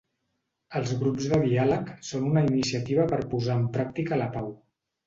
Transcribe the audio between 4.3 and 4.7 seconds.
pau.